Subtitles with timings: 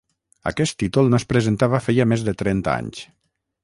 [0.51, 3.09] Aquest títol no es presentava feia més de trenta anys.